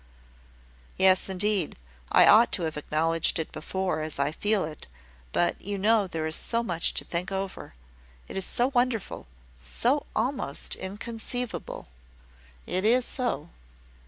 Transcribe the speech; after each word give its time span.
"Yes, 0.97 1.29
indeed, 1.29 1.75
I 2.11 2.25
ought 2.25 2.51
to 2.53 2.63
have 2.63 2.75
acknowledged 2.75 3.37
it 3.37 3.51
before, 3.51 4.01
as 4.01 4.17
I 4.17 4.31
feel 4.31 4.65
it; 4.65 4.87
but 5.31 5.61
you 5.61 5.77
know 5.77 6.07
there 6.07 6.25
is 6.25 6.35
so 6.35 6.63
much 6.63 6.95
to 6.95 7.05
think 7.05 7.31
over! 7.31 7.75
it 8.27 8.35
is 8.35 8.43
so 8.43 8.71
wonderful 8.73 9.27
so 9.59 10.07
almost 10.15 10.73
inconceivable!" 10.75 11.87
"It 12.65 12.83
is 12.83 13.05
so." 13.05 13.49